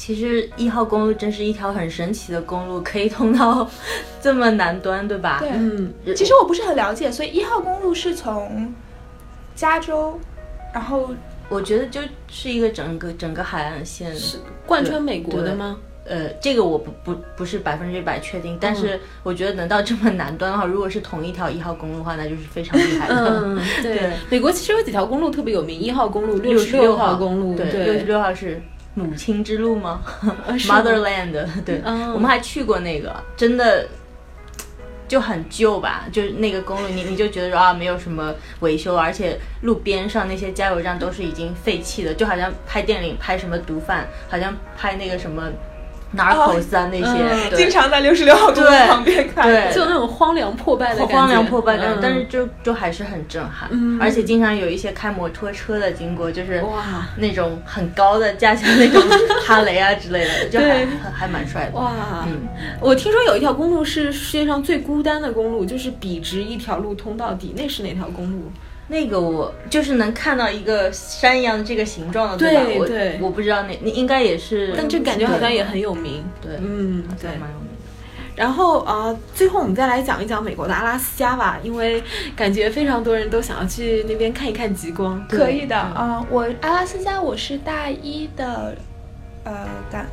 [0.03, 3.69] 其实一号公路真是一条很神奇的公路，可以通到
[4.19, 5.37] 这么南端，对吧？
[5.39, 5.93] 对，嗯。
[6.15, 8.73] 其实我不是很了解，所以一号公路是从
[9.53, 10.19] 加州，
[10.73, 11.11] 然后
[11.49, 15.77] 我觉得就是一个整个整个海岸线是贯穿美国的吗？
[16.03, 23.43] 呃，这个我不不不是百分之百确定，但是我觉得能到这么南端的话，如果是同一条一号公路的话，那就是非常厉害的。
[23.45, 24.13] 嗯， 对。
[24.31, 28.59] 美国其实有几条公路特别有名，一号公路、六十六号公路，对，六十六号是。
[28.93, 30.01] 母亲之路吗？
[30.67, 31.81] Motherland，对，
[32.13, 33.87] 我们还去过那个，真的
[35.07, 45.51] 就很旧吧，就是那个公路，你你就觉得说啊，没有什么维修，而且路边上那些加油站都是已经废弃的，就好像拍电影拍什么毒贩，好像拍那个什么。
[46.11, 53.69] 哪口啊那些，经常在六十六号公路旁边看，就那种荒凉破败的感觉，荒凉破败感，但是就就还是很震撼，
[53.99, 57.07] 而且经常有一些开摩托车的经过，就是哇。
[57.17, 59.01] 那种很高的架起那种
[59.45, 61.79] 哈雷啊之类的，就还还蛮帅的。
[61.79, 61.91] 哇，
[62.27, 62.47] 嗯，
[62.79, 68.51] 我听说有一条公路是世界上最孤单的公路，就是笔直一条路通到底，那是哪条公路？
[68.91, 72.85] 那个我就是能看到一个山一样的这个形状的，对吧？
[72.85, 76.21] 对，我不知道那那应该也是，但这感觉好像也很有名。
[76.41, 77.69] 对，嗯，对，蛮有名。
[78.35, 82.03] 然后啊，最后我们再来讲一讲美国的阿拉斯加吧，因为
[82.35, 85.25] 感觉非常多人都想要去那边看一看极光。
[85.29, 88.75] 可以的啊，我阿拉斯加我是大一的，
[89.45, 89.53] 呃，
[89.89, 90.05] 感。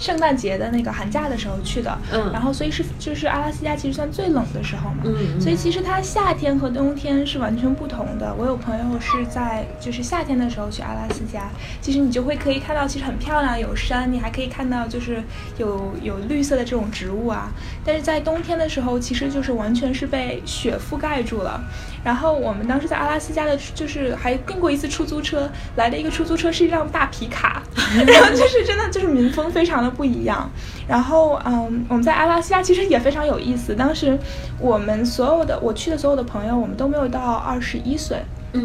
[0.00, 8.34] 圣诞节的那个寒假的时候去的，嗯，然后所以是就是阿拉斯加其实算最冷的时候嘛，嗯，所以其实它夏天和冬天是完全不同的。
[8.38, 11.50] 我有朋友是在就是夏天的时候去阿拉斯加，
[11.82, 15.22] 其实你就会可以看到其实很漂亮，有山，你还可以看到就是
[15.58, 17.52] 有有绿色的这种植物啊。
[17.84, 21.62] 但是在冬天的时候，其实就是完全是被雪覆盖住了。
[22.02, 27.62] 然后我们当时在阿拉斯加的，就是还订过一次出租车，来的一个出租车是一辆大皮卡，
[28.06, 30.50] 然后就是真的就是民风非常的不一样。
[30.88, 33.74] 然后嗯，我们在阿拉斯加其实也非常有意思。
[33.74, 34.18] 当时
[34.58, 38.18] 我们所有的我去的所有的朋友，我们都没有到二十一岁，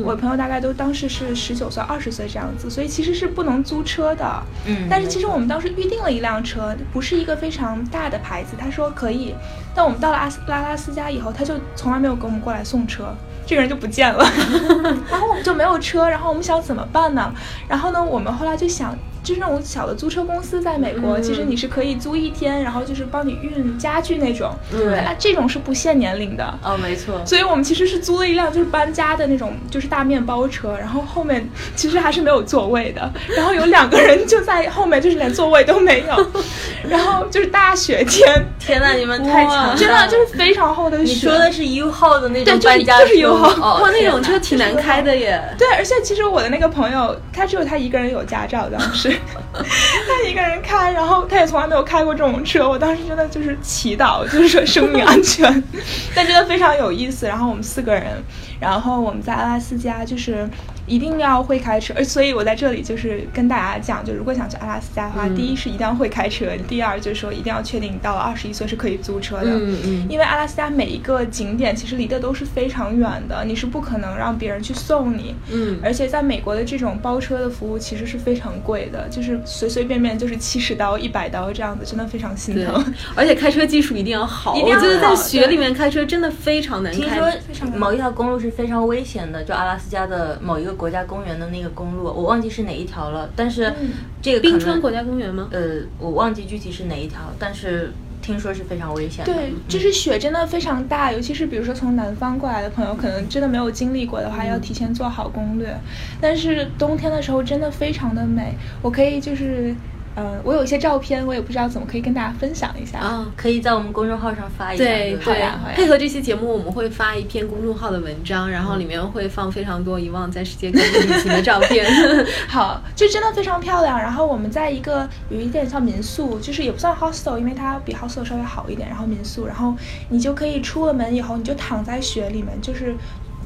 [0.03, 4.43] 我朋友大概都当时是十九岁、二十岁这样子，所以其实是不能租车的。
[4.65, 9.35] 嗯，但是其实我们当时预定了一辆车，不是一个非常大的牌子，他说可以。
[9.75, 13.13] 但我们到了阿斯拉拉斯加以后，他就从来没有给我们过来送车，
[13.45, 14.25] 这个人就不见了。
[15.11, 17.31] 然后我们就没有车，然后我们想怎么办呢？
[17.67, 18.97] 然后呢，我们后来就想。
[19.25, 24.53] 就是那种小的租车公司，在美国，其实你是可以租一天，然后就是帮你运家具那种。
[24.71, 26.59] 对，啊，这种是不限年龄的。
[26.63, 27.19] 哦，没错。
[27.25, 36.31] 所以我们其实是租了一辆就是搬家的那种，就是大面包车，然后后面其实还是没有座位的，然后有两个人就在后面，就是连座位都没有。
[36.87, 41.13] 然后就是大雪天， 天呐，你们太强，真的就是非常厚的雪。
[41.13, 43.81] 你说的是 U 号的那种搬家车，就是 U 号。
[43.81, 45.41] 哇，那种车挺难开的耶。
[45.57, 49.14] 对，而且其实我的那个朋友，他只有他一个人有驾照，当时。
[49.53, 52.67] 他一个人开，然后他也从来没有开过这种车。
[52.67, 55.63] 我当时真的就是祈祷，就是说生命安全。
[56.15, 57.25] 但真的非常有意思。
[57.25, 58.23] 然后我们四个人，
[58.59, 60.49] 然后我们在阿拉斯加就是。
[60.87, 69.45] 一定要会开车，而 所以我在这里就是跟大家讲，就如果想去阿拉斯加的话，第一是一定要会开车，第二就是说一定要确定你到了二十一岁是可以租车的。
[69.45, 70.07] 嗯嗯。
[70.09, 75.35] 因为阿拉斯加每一个景点其实离得都是非常远的，你是不可能让别人去送你。
[75.51, 75.79] 嗯。
[75.83, 82.93] 而且在美国的这种包车的服务其实是非常贵的，就是随随便便就是七十刀、一百刀这样子，真的非常心疼。
[83.15, 86.99] 而且开车技术一定要好， 我觉得在雪里面开车真的非常难开。
[86.99, 91.61] 听说某一条公路是非常危险的，就阿拉斯加的某一个国家公园的那。
[91.65, 93.73] 个公路我忘记是哪一条了，但是
[94.21, 95.47] 这个冰川国家公园吗？
[95.51, 99.33] 呃，我忘记具体是哪一条，但是听说是非常危险的。
[99.33, 105.75] 对，就是雪真的非常大，尤其是比如说从南方过来的朋友，可能真的没有经历过的话，要提前做好攻略。
[106.21, 108.53] 但是冬天的时候真的非常的美，
[108.83, 109.73] 我可以就是。
[110.17, 114.83] 嗯，我有一些照片，我也不知道怎么可以跟大家分享一下啊，可以在我们公众号上发一下。
[114.83, 115.45] 对对，
[115.75, 121.85] 配合这期节目，我们会发一篇公众号的文章，然后里面会放非常多遗忘在世界各地旅行的照片。
[122.47, 123.99] 好，就真的非常漂亮。
[123.99, 128.87] 然后我们在一个有一点像民宿，就是也不算 hostel，因为它比 hostel 稍微好一点。
[128.87, 129.75] 然后民宿，然后
[130.07, 132.95] 你就可以出了门以后，你就躺在雪里面，就是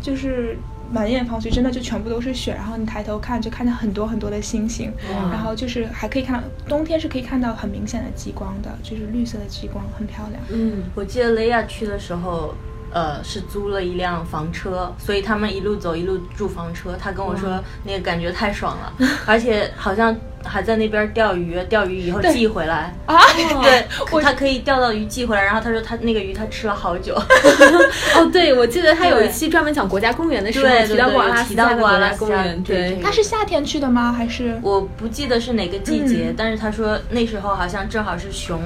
[0.01, 0.55] 就是。
[0.91, 4.91] 满眼望去，真的就全部都是雪，然后你抬头看，就看见很多很多的星星，
[5.31, 10.41] 然后就是还可以看到冬天是可以看到很明显的极光的，就是绿色的极光，很漂亮。
[10.49, 12.53] 嗯，我记得雷亚去的时候。
[12.91, 16.95] 呃，是租了一辆房车，所以他们一路走一路住房车。
[16.99, 18.93] 他跟我说，那个感觉太爽了，
[19.25, 23.17] 而且好像还在那边钓鱼，钓鱼以后寄回来啊。
[23.61, 23.85] 对，
[24.21, 25.43] 他可以钓到鱼寄回来。
[25.43, 27.13] 然后他说他那个鱼他吃了好久。
[28.15, 32.63] 哦，对，我记得他有一期专门讲国家公园的时候提到过阿拉斯加国家公园。
[32.63, 34.11] 对，他是夏天去的吗？
[34.11, 38.61] 还是我不记得是哪个季节，但是他说那时候好像正好是熊。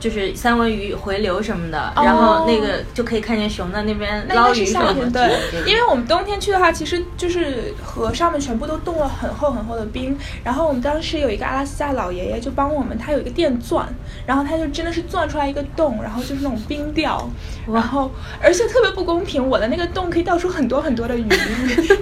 [0.00, 5.10] 就是三文鱼回流什么的，然后那个就可以看见熊在那边捞鱼什么的。
[5.10, 10.16] 对，因为我们冬天去的话，其实就是河上面全部都冻了很厚很厚的冰。
[10.42, 13.86] 然后我们当时有一个阿拉斯加老爷爷就帮我们，他有一个电钻，
[14.24, 17.28] 然后他就真的是钻出来一个洞，然后就是那种冰钓。
[17.70, 18.10] 然后
[18.42, 21.28] 而且特别不公平，我的那个洞可以钓出很多很多的鱼，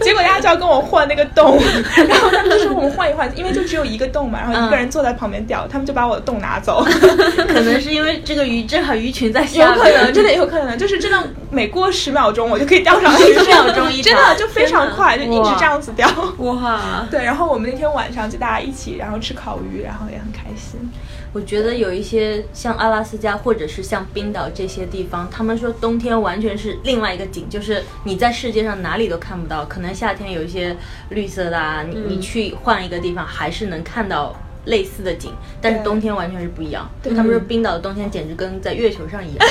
[0.01, 1.59] 结果大家就要跟我换那个洞。
[2.09, 6.85] 然后他们就说我们换一换，因为就只有一个洞嘛，然后一个人坐在旁边钓，他们就把我的洞拿走，
[7.49, 7.88] 可能是。
[7.89, 11.19] 是因为这个鱼正好鱼群在下面，有可能，真的有可能，就是真的，
[11.51, 16.09] 每过十秒钟我就可以钓上 十秒钟一真的就非常快，就一直这样子钓。
[16.39, 20.79] 哇， 对，然后我们那天晚上就大家一起，然后吃烤鱼，然后也很开心。
[21.33, 29.65] 我觉得有一些像阿拉斯加或者是像冰岛这些地方，他们说冬天完全是另外一个景，就是你在世界上哪里都看不到。
[29.67, 30.77] 可能夏天有一些
[31.11, 34.35] 绿色的啊，你你去换一个地方还是能看到。
[34.67, 36.89] 类似的景，但是冬天完全是不一样。
[37.17, 39.47] 他们说冰岛的冬天简直跟在月球上一样，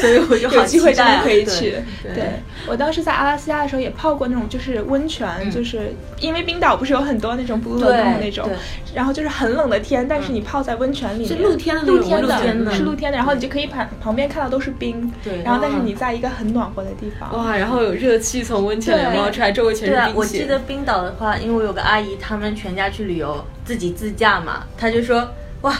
[0.00, 1.74] 所以我就好 机会真的可以去。
[2.02, 2.24] 对
[2.68, 8.48] 我当时在阿拉斯加的时候也泡过那种就是温泉，就是因为冰岛不是有很多那种 blue lagoon 那种，
[8.94, 20.12] 然后就是很冷的天，但是你泡在温泉里面是露天的，露天的，是露天的，然后你就可以旁旁边看到都是冰，对，然后但是你在一个很暖和的地方，哇，然后有热气从温泉里冒出来，周围全是冰雪。
[20.14, 23.44] 我记得冰岛的话，因为我有个阿姨，他们全家去旅游。
[23.64, 25.26] 自己自驾嘛，她就说
[25.62, 25.74] 哇。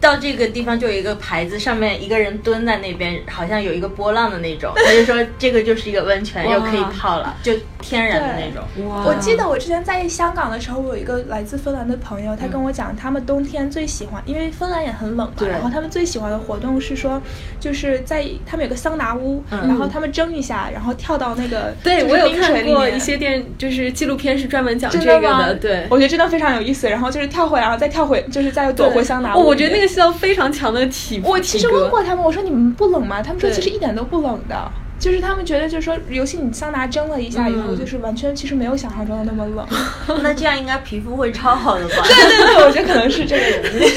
[0.00, 4.72] 到这个地方就有一个牌子，上面一个人蹲在那边，好像有一个波浪的那种。
[4.76, 8.88] 他就说这个就是一个温泉，又可以泡了，就天然的那种。
[8.88, 9.04] 哇！
[9.04, 17.20] 我记得我之前在香港的时候，我有一个来自芬兰的朋友，他跟我讲，他们冬天最喜欢，因为芬兰也很冷嘛，然后他们最喜欢的活动是说，
[17.60, 25.54] 就是在他们有个桑拿屋，然后他们蒸一下，然后跳到那个 对我有看过一些电，就是纪录片是专门讲这个的。
[25.56, 26.88] 对，我觉得真的非常有意思。
[26.88, 29.44] 然后就是跳回，然后再跳回，就是再躲回桑拿屋。
[29.44, 29.89] 我觉得那个。
[29.90, 33.20] 需要非常强的体，我其实问过他们，我说你们不冷吗？
[33.22, 34.70] 他们说其实一点都不冷的。
[34.98, 39.66] 就是他们觉得，就是说，尤其你桑拿蒸了一下以后，嗯就是完全其实没有想象中的那么冷。
[40.22, 41.94] 那这样应该皮肤会超好的吧？
[42.04, 43.90] 对对对，我觉得可能是这个原因。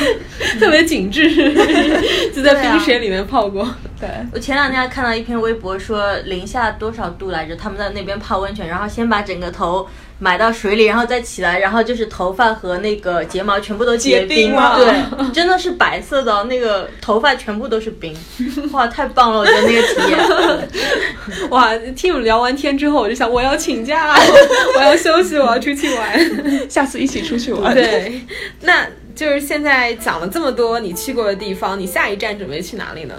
[0.58, 1.28] 特别紧致，
[2.34, 3.68] 就在冰水里面泡过。
[4.00, 9.86] 对，我前两天还看到一篇微博说零下多少度来着，他们在那边泡温泉，然后先把整个头
[10.18, 18.16] 埋到水里，然后再起来，然后就是头发和那个睫毛全部都结结冰了对，真的是白色的，那个头发全部都是冰，
[18.72, 19.40] 哇，太棒了！
[19.40, 21.48] 我觉得那个体验。
[21.50, 24.14] 哇，听你们聊完天之后，我就想我要请假，
[24.76, 26.70] 我要休息，我要出去玩。
[26.70, 27.74] 下次一起出去玩。
[27.74, 28.22] 对，
[28.62, 33.14] 那就是现在讲了这么多你去过的地方，你下一站准备去哪里呢？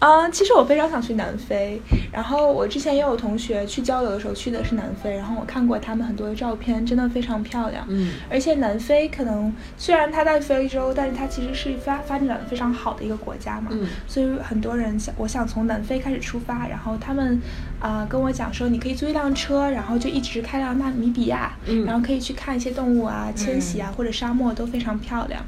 [0.00, 1.80] 啊、其实我非常想去南非，
[2.10, 7.84] 然后我之前也有同学去交流的时候去的是南非，然后我看过他们很多的照片，真的非常漂亮。
[7.88, 17.38] 嗯，而且南非可能虽然它在非洲，但是它其实是发发展的非常好的一个国家嘛，嗯所以很多人想，我想从南非开始出发，然后他们
[17.78, 25.42] 啊、跟我讲说，你可以租一辆车，然后就一直开到纳米比亚，嗯然后可以去看一些动物啊、迁徙啊、或者沙漠都非常漂亮。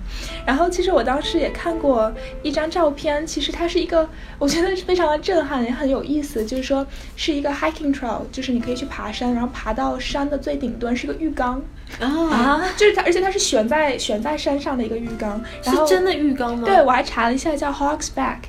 [0.47, 4.09] 然后其实我当时也看过一张照片，其实它是一个
[4.43, 6.85] 我觉得是非常的震撼，也很有意思，就是说
[7.15, 11.63] 是一个 hiking trail，就是你可以去爬山，然后爬到山的最顶端是个浴缸。
[12.01, 16.65] 啊，就是它，而且它是悬在悬在山上的一个浴缸，然后是真的浴缸吗？
[16.67, 18.41] 对，我还查了一下，叫 Hawks Back，、啊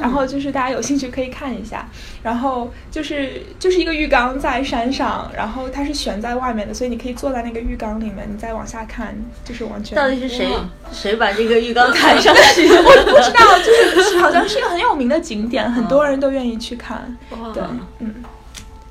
[0.00, 1.88] 然后就是大家有兴趣可以看一下，
[2.22, 9.14] 然后就是就是一个浴缸在山上，然后它是悬在外面的，所以你可以坐在那个浴缸里面，你再往下看，
[9.44, 10.48] 就是完全到底是谁
[10.92, 12.68] 谁把这个浴缸抬上去？
[12.70, 17.16] 我不知道，就是好像是一个很有名的景点，很多人都愿意去看。
[17.52, 17.62] 对，
[17.98, 18.14] 嗯，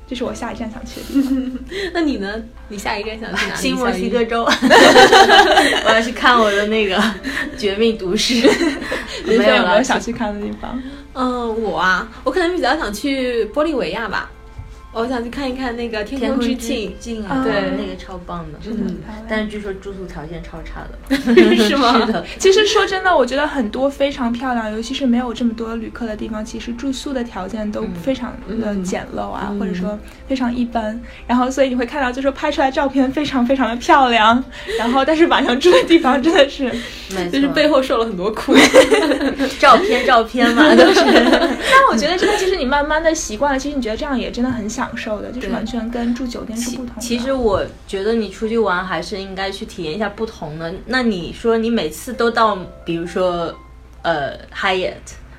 [0.06, 1.58] 这是我下一站想去的地方。
[1.94, 2.42] 那你呢？
[2.68, 3.56] 你下一站想去哪里？
[3.62, 4.44] 新墨西哥州，
[5.86, 6.96] 我要去看我的那个
[7.56, 8.34] 《绝命毒师》。
[9.26, 10.80] 林没有了想去看的地方？
[11.14, 14.30] 嗯，我啊，我可能比较想去玻利维亚吧，
[14.94, 18.58] 我想去看一看那个天空之镜，镜啊对，那个超棒的。
[18.62, 18.92] 真的。
[19.28, 21.16] 但是据说住宿条件超差的
[21.68, 30.98] 是吗是的，其实说真的，我觉得很多非常漂亮，尤其是没有这么多旅客的地方，其实住宿的条件都非常的简陋啊，嗯或者说非常一般。
[31.26, 34.42] 然后，所以你会看到，就是拍出来照片非常非常的漂亮，
[34.78, 36.70] 然后但是晚上住的地方真的是，
[37.32, 38.54] 就是背，后受了很多苦。
[39.58, 41.00] 照片照片嘛，都是。
[41.04, 47.00] 但我觉得真的，其实你慢慢的习惯了，其实你觉得这样也真的很享受的，就是完全跟住酒店是不同的。
[47.00, 50.72] 其实我觉得你出去玩还是应该去体验一下不同的。
[50.86, 53.54] 那你说你每次都到，比如说
[54.02, 54.94] 呃 Hyatt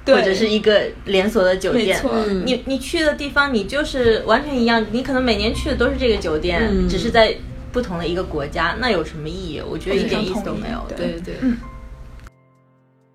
[0.06, 2.00] 或者是一个连锁的酒店，
[2.46, 7.36] 你你去的地方你就是完全一样，你可能每年去的都是这个酒店，嗯只是在
[7.72, 9.62] 不同的一个国家，那有什么意义？
[9.62, 10.86] 我觉得一点意思都没有。
[10.96, 11.36] 对对。
[11.42, 11.58] 嗯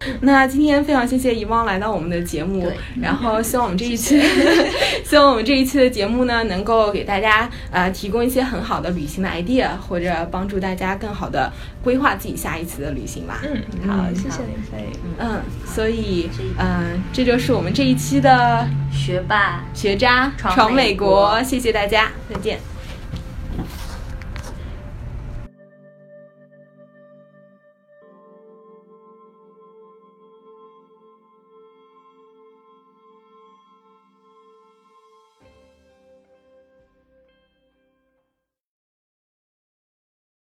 [0.22, 2.72] 那今天非常谢谢遗忘来到我们的节目，
[3.02, 4.18] 然后希望我们这一期，
[5.04, 13.42] 希望我们这一期的节目呢，能够给大家呃提供一些很好的旅行的 idea，或者帮助大家更好的规划自己下一次的旅行吧。
[13.44, 14.88] 嗯，好，嗯谢谢林飞。
[15.18, 22.58] 嗯，所以嗯、这就是我们这一期的学霸学渣闯闯美国，谢谢大家，再见。